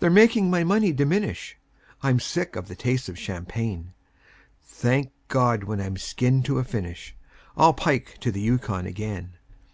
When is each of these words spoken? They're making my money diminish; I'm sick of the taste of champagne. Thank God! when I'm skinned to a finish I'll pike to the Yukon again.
They're 0.00 0.10
making 0.10 0.50
my 0.50 0.64
money 0.64 0.92
diminish; 0.92 1.56
I'm 2.02 2.20
sick 2.20 2.56
of 2.56 2.68
the 2.68 2.74
taste 2.76 3.08
of 3.08 3.18
champagne. 3.18 3.94
Thank 4.62 5.12
God! 5.28 5.64
when 5.64 5.80
I'm 5.80 5.96
skinned 5.96 6.44
to 6.44 6.58
a 6.58 6.62
finish 6.62 7.16
I'll 7.56 7.72
pike 7.72 8.18
to 8.20 8.30
the 8.30 8.42
Yukon 8.42 8.84
again. 8.84 9.38